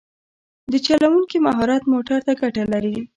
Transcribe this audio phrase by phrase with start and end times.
[0.71, 2.95] د چلوونکي مهارت موټر ته ګټه لري.